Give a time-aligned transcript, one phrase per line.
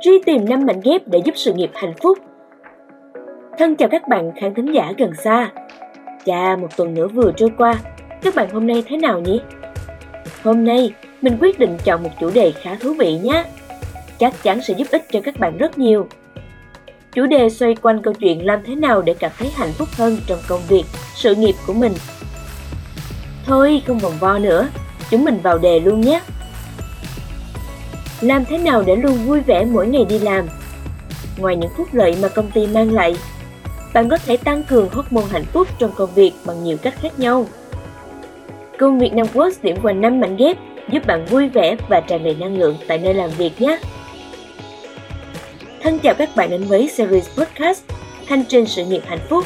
[0.00, 2.18] truy tìm năm mảnh ghép để giúp sự nghiệp hạnh phúc.
[3.58, 5.50] Thân chào các bạn khán thính giả gần xa.
[6.24, 7.74] Chà, một tuần nữa vừa trôi qua,
[8.22, 9.40] các bạn hôm nay thế nào nhỉ?
[10.42, 13.44] Hôm nay, mình quyết định chọn một chủ đề khá thú vị nhé.
[14.18, 16.08] Chắc chắn sẽ giúp ích cho các bạn rất nhiều.
[17.12, 20.16] Chủ đề xoay quanh câu chuyện làm thế nào để cảm thấy hạnh phúc hơn
[20.26, 20.84] trong công việc,
[21.14, 21.92] sự nghiệp của mình.
[23.46, 24.68] Thôi, không vòng vo nữa,
[25.10, 26.20] chúng mình vào đề luôn nhé.
[28.20, 30.46] Làm thế nào để luôn vui vẻ mỗi ngày đi làm?
[31.38, 33.16] Ngoài những phúc lợi mà công ty mang lại,
[33.94, 37.18] bạn có thể tăng cường hormone hạnh phúc trong công việc bằng nhiều cách khác
[37.18, 37.46] nhau.
[38.78, 40.56] Công việc Nam Quốc điểm qua 5 mảnh ghép
[40.92, 43.78] giúp bạn vui vẻ và tràn đầy năng lượng tại nơi làm việc nhé.
[45.82, 47.82] Thân chào các bạn đến với series podcast
[48.26, 49.44] Hành trình sự nghiệp hạnh phúc.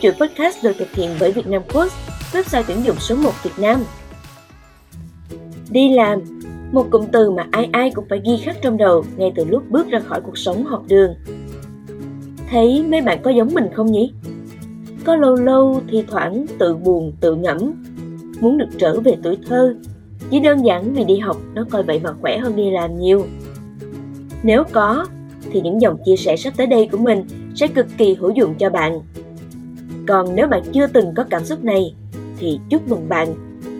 [0.00, 1.92] Chuỗi podcast được thực hiện bởi Việt Nam Quốc,
[2.32, 3.84] website tuyển dụng số 1 Việt Nam.
[5.70, 6.31] Đi làm
[6.72, 9.62] một cụm từ mà ai ai cũng phải ghi khắc trong đầu ngay từ lúc
[9.70, 11.14] bước ra khỏi cuộc sống học đường.
[12.50, 14.12] Thấy mấy bạn có giống mình không nhỉ?
[15.04, 17.84] Có lâu lâu thì thoảng tự buồn tự ngẫm,
[18.40, 19.74] muốn được trở về tuổi thơ,
[20.30, 23.24] chỉ đơn giản vì đi học nó coi vậy mà khỏe hơn đi làm nhiều.
[24.42, 25.06] Nếu có,
[25.52, 28.54] thì những dòng chia sẻ sắp tới đây của mình sẽ cực kỳ hữu dụng
[28.58, 29.00] cho bạn.
[30.08, 31.94] Còn nếu bạn chưa từng có cảm xúc này,
[32.38, 33.34] thì chúc mừng bạn,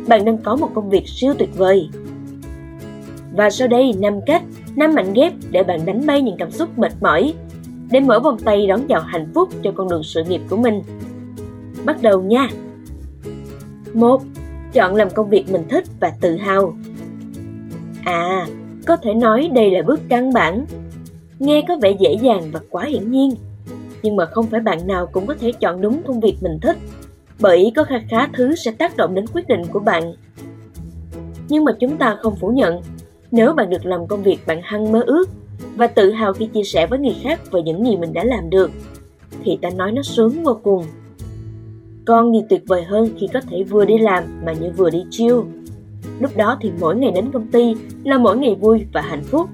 [0.09, 1.89] bạn đang có một công việc siêu tuyệt vời.
[3.37, 4.43] Và sau đây 5 cách,
[4.77, 7.35] 5 mảnh ghép để bạn đánh bay những cảm xúc mệt mỏi,
[7.91, 10.83] để mở vòng tay đón chào hạnh phúc cho con đường sự nghiệp của mình.
[11.85, 12.49] Bắt đầu nha!
[13.95, 14.23] 1.
[14.73, 16.75] Chọn làm công việc mình thích và tự hào.
[18.05, 18.47] À,
[18.87, 20.65] có thể nói đây là bước căn bản.
[21.39, 23.31] Nghe có vẻ dễ dàng và quá hiển nhiên,
[24.03, 26.77] nhưng mà không phải bạn nào cũng có thể chọn đúng công việc mình thích,
[27.41, 30.15] bởi có khá khá thứ sẽ tác động đến quyết định của bạn.
[31.49, 32.81] Nhưng mà chúng ta không phủ nhận
[33.33, 35.29] nếu bạn được làm công việc bạn hăng mơ ước
[35.77, 38.51] và tự hào khi chia sẻ với người khác về những gì mình đã làm
[38.51, 38.71] được,
[39.45, 40.85] thì ta nói nó sướng vô cùng.
[42.07, 45.05] Còn gì tuyệt vời hơn khi có thể vừa đi làm mà như vừa đi
[45.11, 45.35] chill.
[46.21, 47.75] Lúc đó thì mỗi ngày đến công ty
[48.05, 49.49] là mỗi ngày vui và hạnh phúc.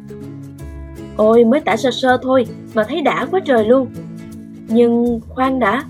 [1.17, 3.87] Ôi mới tả sơ sơ thôi mà thấy đã quá trời luôn.
[4.69, 5.85] Nhưng khoan đã,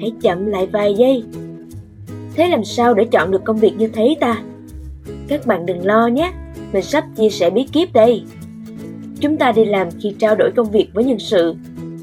[0.00, 1.24] hãy chậm lại vài giây.
[2.34, 4.42] Thế làm sao để chọn được công việc như thế ta?
[5.28, 6.32] Các bạn đừng lo nhé,
[6.74, 8.22] mình sắp chia sẻ bí kíp đây.
[9.20, 11.54] Chúng ta đi làm khi trao đổi công việc với nhân sự,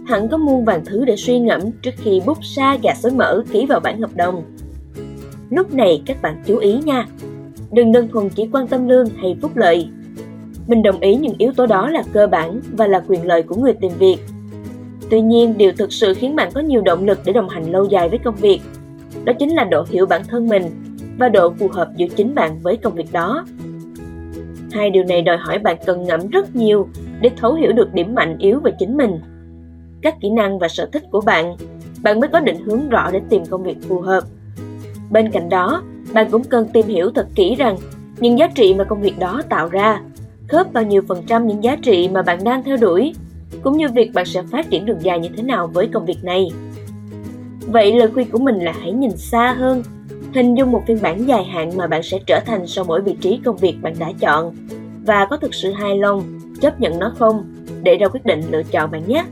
[0.07, 3.43] hẳn có muôn vàng thứ để suy ngẫm trước khi bút sa gạt xối mỡ
[3.51, 4.43] ký vào bản hợp đồng.
[5.49, 7.07] Lúc này các bạn chú ý nha,
[7.71, 9.89] đừng đơn thuần chỉ quan tâm lương hay phúc lợi.
[10.67, 13.55] Mình đồng ý những yếu tố đó là cơ bản và là quyền lợi của
[13.55, 14.17] người tìm việc.
[15.09, 17.85] Tuy nhiên, điều thực sự khiến bạn có nhiều động lực để đồng hành lâu
[17.85, 18.59] dài với công việc,
[19.23, 20.63] đó chính là độ hiểu bản thân mình
[21.17, 23.45] và độ phù hợp giữa chính bạn với công việc đó.
[24.73, 26.87] Hai điều này đòi hỏi bạn cần ngẫm rất nhiều
[27.21, 29.19] để thấu hiểu được điểm mạnh yếu về chính mình.
[30.01, 31.55] Các kỹ năng và sở thích của bạn,
[32.03, 34.23] bạn mới có định hướng rõ để tìm công việc phù hợp.
[35.11, 35.83] Bên cạnh đó,
[36.13, 37.77] bạn cũng cần tìm hiểu thật kỹ rằng
[38.19, 40.01] những giá trị mà công việc đó tạo ra
[40.47, 43.13] khớp bao nhiêu phần trăm những giá trị mà bạn đang theo đuổi,
[43.61, 46.23] cũng như việc bạn sẽ phát triển đường dài như thế nào với công việc
[46.23, 46.47] này.
[47.67, 49.83] Vậy lời khuyên của mình là hãy nhìn xa hơn
[50.33, 53.15] Hình dung một phiên bản dài hạn mà bạn sẽ trở thành sau mỗi vị
[53.21, 54.55] trí công việc bạn đã chọn
[55.05, 57.43] và có thực sự hài lòng, chấp nhận nó không
[57.83, 59.25] để ra quyết định lựa chọn bạn nhé.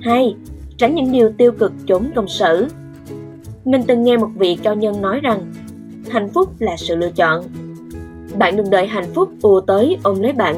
[0.00, 0.34] 2.
[0.76, 2.66] Tránh những điều tiêu cực trốn công sở.
[3.64, 5.52] Mình từng nghe một vị cao nhân nói rằng
[6.10, 7.44] hạnh phúc là sự lựa chọn.
[8.38, 10.56] Bạn đừng đợi hạnh phúc ùa tới ôm lấy bạn,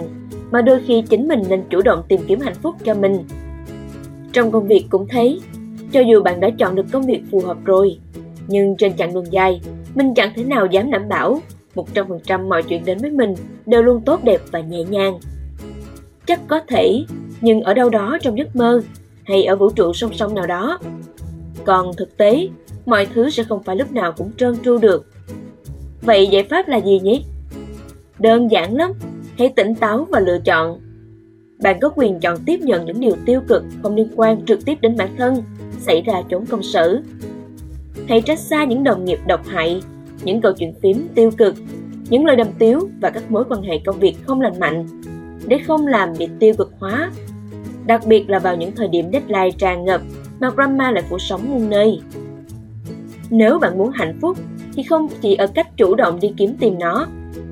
[0.51, 3.25] mà đôi khi chính mình nên chủ động tìm kiếm hạnh phúc cho mình.
[4.33, 5.41] Trong công việc cũng thấy,
[5.93, 7.99] cho dù bạn đã chọn được công việc phù hợp rồi,
[8.49, 9.61] nhưng trên chặng đường dài,
[9.95, 11.41] mình chẳng thể nào dám đảm bảo
[11.75, 13.35] 100% mọi chuyện đến với mình
[13.67, 15.19] đều luôn tốt đẹp và nhẹ nhàng.
[16.27, 17.05] Chắc có thể,
[17.41, 18.83] nhưng ở đâu đó trong giấc mơ
[19.25, 20.79] hay ở vũ trụ song song nào đó.
[21.65, 22.49] Còn thực tế,
[22.87, 25.07] mọi thứ sẽ không phải lúc nào cũng trơn tru được.
[26.03, 27.25] Vậy giải pháp là gì nhỉ?
[28.19, 28.93] Đơn giản lắm,
[29.39, 30.81] hãy tỉnh táo và lựa chọn.
[31.63, 34.79] Bạn có quyền chọn tiếp nhận những điều tiêu cực không liên quan trực tiếp
[34.81, 35.43] đến bản thân
[35.79, 37.03] xảy ra chốn công sở
[38.09, 39.83] Hãy tránh xa những đồng nghiệp độc hại,
[40.25, 41.55] những câu chuyện phím tiêu cực,
[42.11, 44.87] những lời đầm tiếu và các mối quan hệ công việc không lành mạnh
[45.47, 47.11] để không làm bị tiêu cực hóa.
[47.87, 50.01] Đặc biệt là vào những thời điểm deadline tràn ngập
[50.41, 52.01] mà drama lại phủ sóng muôn nơi.
[53.31, 54.39] Nếu bạn muốn hạnh phúc
[54.75, 57.07] thì không chỉ ở cách chủ động đi kiếm tìm nó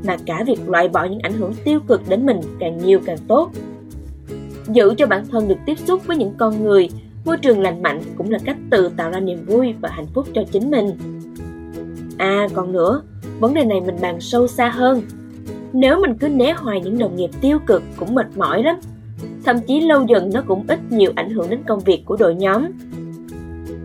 [0.06, 3.18] mà cả việc loại bỏ những ảnh hưởng tiêu cực đến mình càng nhiều càng
[3.28, 3.50] tốt.
[4.68, 6.88] Giữ cho bản thân được tiếp xúc với những con người
[7.24, 10.26] Môi trường lành mạnh cũng là cách tự tạo ra niềm vui và hạnh phúc
[10.34, 10.90] cho chính mình.
[12.18, 13.02] À còn nữa,
[13.40, 15.02] vấn đề này mình bàn sâu xa hơn.
[15.72, 18.76] Nếu mình cứ né hoài những đồng nghiệp tiêu cực cũng mệt mỏi lắm.
[19.44, 22.34] thậm chí lâu dần nó cũng ít nhiều ảnh hưởng đến công việc của đội
[22.34, 22.66] nhóm.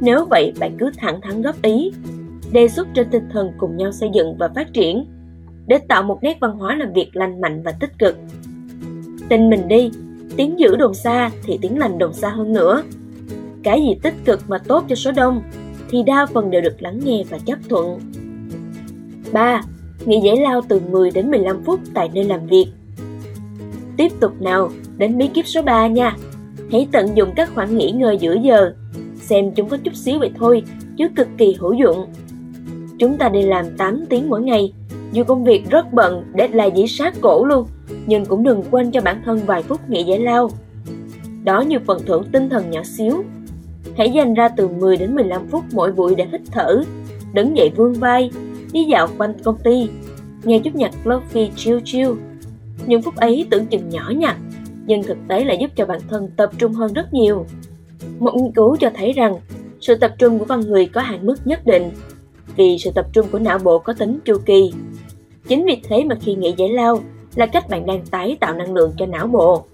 [0.02, 1.92] Nếu vậy, bạn cứ thẳng thắn góp ý,
[2.52, 5.06] đề xuất trên tinh thần cùng nhau xây dựng và phát triển,
[5.68, 8.18] để tạo một nét văn hóa làm việc lành mạnh và tích cực.
[9.30, 9.92] Tin mình đi,
[10.38, 12.84] tiếng giữ đồn xa thì tiếng lành đồn xa hơn nữa.
[13.70, 15.42] Cái gì tích cực mà tốt cho số đông
[15.90, 18.00] thì đa phần đều được lắng nghe và chấp thuận.
[19.32, 19.62] 3.
[20.06, 22.68] Nghỉ giải lao từ 10 đến 15 phút tại nơi làm việc.
[23.98, 26.16] Tiếp tục nào, đến bí kíp số 3 nha.
[26.72, 28.74] Hãy tận dụng các khoảng nghỉ ngơi giữa giờ.
[29.16, 30.64] Xem chúng có chút xíu vậy thôi,
[30.98, 32.06] chứ cực kỳ hữu dụng.
[33.00, 34.74] Chúng ta đi làm 8 tiếng mỗi ngày,
[35.12, 37.68] dù công việc rất bận, deadline dĩ sát cổ luôn,
[38.06, 40.50] nhưng cũng đừng quên cho bản thân vài phút nghỉ giải lao.
[41.44, 43.24] Đó như phần thưởng tinh thần nhỏ xíu.
[43.98, 46.82] Hãy dành ra từ 10 đến 15 phút mỗi buổi để hít thở,
[47.34, 48.32] đứng dậy vươn vai,
[48.74, 49.90] đi dạo quanh công ty,
[50.44, 52.12] nghe chút nhạc fluffy chill chill.
[52.86, 54.38] Những phút ấy tưởng chừng nhỏ nhặt,
[54.86, 57.46] nhưng thực tế lại giúp cho bản thân tập trung hơn rất nhiều.
[58.20, 59.36] Một nghiên cứu cho thấy rằng
[59.82, 61.92] sự tập trung của con người có hạn mức nhất định
[62.56, 64.74] vì sự tập trung của não bộ có tính chu kỳ.
[65.48, 67.00] Chính vì thế mà khi nghỉ giải lao
[67.36, 69.66] là cách bạn đang tái tạo năng lượng cho não bộ.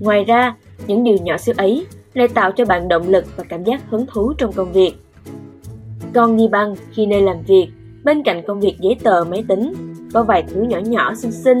[0.00, 0.54] Ngoài ra,
[0.86, 1.86] những điều nhỏ xíu ấy
[2.16, 4.92] lại tạo cho bạn động lực và cảm giác hứng thú trong công việc.
[6.14, 7.68] Còn gì băng khi nơi làm việc,
[8.04, 9.72] bên cạnh công việc giấy tờ máy tính,
[10.14, 11.58] có vài thứ nhỏ nhỏ xinh xinh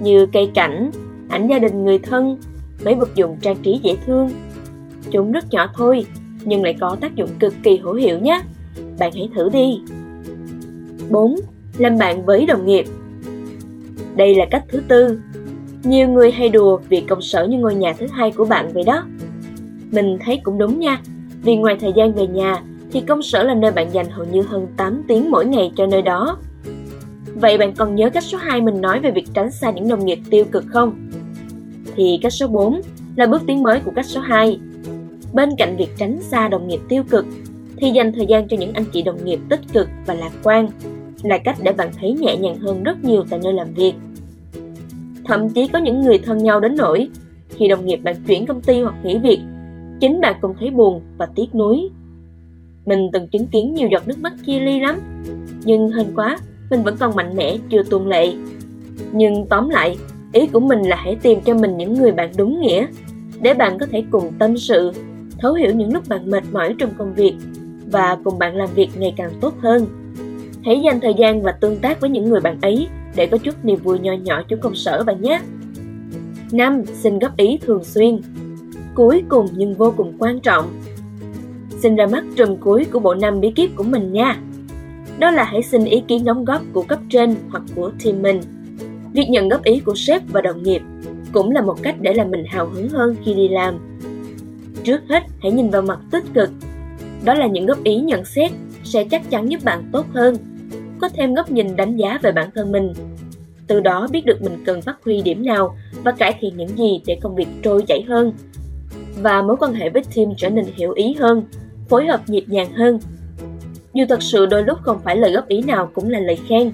[0.00, 0.90] như cây cảnh,
[1.28, 2.38] ảnh gia đình người thân,
[2.84, 4.30] mấy vật dụng trang trí dễ thương.
[5.10, 6.06] Chúng rất nhỏ thôi,
[6.44, 8.40] nhưng lại có tác dụng cực kỳ hữu hiệu nhé.
[8.98, 9.80] Bạn hãy thử đi.
[11.10, 11.36] 4.
[11.78, 12.84] Làm bạn với đồng nghiệp
[14.16, 15.20] Đây là cách thứ tư.
[15.82, 18.82] Nhiều người hay đùa vì công sở như ngôi nhà thứ hai của bạn vậy
[18.86, 19.04] đó.
[19.92, 21.00] Mình thấy cũng đúng nha,
[21.42, 24.42] vì ngoài thời gian về nhà thì công sở là nơi bạn dành hầu như
[24.42, 26.38] hơn 8 tiếng mỗi ngày cho nơi đó.
[27.34, 30.04] Vậy bạn còn nhớ cách số 2 mình nói về việc tránh xa những đồng
[30.04, 31.10] nghiệp tiêu cực không?
[31.96, 32.80] Thì cách số 4
[33.16, 34.60] là bước tiến mới của cách số 2.
[35.32, 37.26] Bên cạnh việc tránh xa đồng nghiệp tiêu cực
[37.76, 40.68] thì dành thời gian cho những anh chị đồng nghiệp tích cực và lạc quan
[41.22, 43.92] là cách để bạn thấy nhẹ nhàng hơn rất nhiều tại nơi làm việc.
[45.24, 47.08] Thậm chí có những người thân nhau đến nỗi
[47.48, 49.40] khi đồng nghiệp bạn chuyển công ty hoặc nghỉ việc,
[50.00, 51.90] chính bạn cũng thấy buồn và tiếc nuối.
[52.86, 55.00] Mình từng chứng kiến nhiều giọt nước mắt chia ly lắm,
[55.64, 56.38] nhưng hên quá,
[56.70, 58.32] mình vẫn còn mạnh mẽ, chưa tuôn lệ.
[59.12, 59.96] Nhưng tóm lại,
[60.32, 62.86] ý của mình là hãy tìm cho mình những người bạn đúng nghĩa,
[63.40, 64.92] để bạn có thể cùng tâm sự,
[65.38, 67.34] thấu hiểu những lúc bạn mệt mỏi trong công việc
[67.86, 69.86] và cùng bạn làm việc ngày càng tốt hơn.
[70.64, 73.64] Hãy dành thời gian và tương tác với những người bạn ấy để có chút
[73.64, 75.40] niềm vui nho nhỏ trong công sở bạn nhé.
[76.52, 76.82] 5.
[76.84, 78.20] Xin góp ý thường xuyên
[78.94, 80.80] Cuối cùng nhưng vô cùng quan trọng
[81.78, 84.40] Xin ra mắt trùm cuối của bộ năm bí kíp của mình nha
[85.18, 88.40] Đó là hãy xin ý kiến đóng góp của cấp trên hoặc của team mình
[89.12, 90.82] Việc nhận góp ý của sếp và đồng nghiệp
[91.32, 93.78] cũng là một cách để làm mình hào hứng hơn khi đi làm.
[94.84, 96.50] Trước hết, hãy nhìn vào mặt tích cực.
[97.24, 98.50] Đó là những góp ý nhận xét
[98.84, 100.36] sẽ chắc chắn giúp bạn tốt hơn,
[101.00, 102.92] có thêm góc nhìn đánh giá về bản thân mình.
[103.66, 107.00] Từ đó biết được mình cần phát huy điểm nào và cải thiện những gì
[107.06, 108.32] để công việc trôi chảy hơn.
[109.22, 111.42] Và mối quan hệ với team trở nên hiểu ý hơn,
[111.88, 112.98] phối hợp nhịp nhàng hơn.
[113.94, 116.72] Dù thật sự đôi lúc không phải lời góp ý nào cũng là lời khen,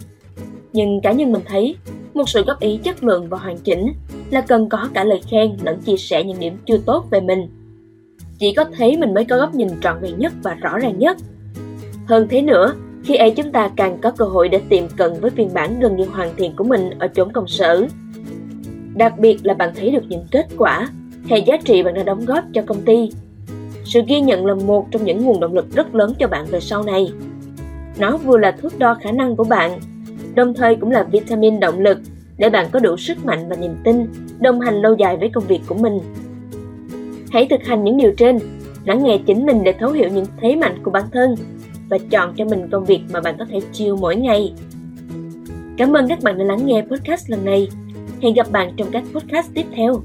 [0.73, 1.77] nhưng cá nhân mình thấy
[2.15, 3.93] một sự góp ý chất lượng và hoàn chỉnh
[4.31, 7.49] là cần có cả lời khen lẫn chia sẻ những điểm chưa tốt về mình.
[8.39, 11.17] Chỉ có thế mình mới có góc nhìn trọn vẹn nhất và rõ ràng nhất.
[12.07, 12.75] Hơn thế nữa,
[13.05, 15.97] khi ấy chúng ta càng có cơ hội để tiệm cận với phiên bản gần
[15.97, 17.87] như hoàn thiện của mình ở chốn công sở.
[18.95, 20.89] Đặc biệt là bạn thấy được những kết quả
[21.29, 23.11] hay giá trị bạn đã đóng góp cho công ty.
[23.85, 26.61] Sự ghi nhận là một trong những nguồn động lực rất lớn cho bạn về
[26.61, 27.13] sau này.
[27.99, 29.81] Nó vừa là thước đo khả năng của bạn
[30.37, 31.99] đồng thời cũng là vitamin động lực
[32.39, 34.07] để bạn có đủ sức mạnh và niềm tin
[34.41, 35.99] đồng hành lâu dài với công việc của mình.
[37.31, 38.39] Hãy thực hành những điều trên,
[38.85, 41.35] lắng nghe chính mình để thấu hiểu những thế mạnh của bản thân
[41.89, 44.53] và chọn cho mình công việc mà bạn có thể chiêu mỗi ngày.
[45.77, 47.69] Cảm ơn các bạn đã lắng nghe podcast lần này.
[48.23, 50.03] Hẹn gặp bạn trong các podcast tiếp theo.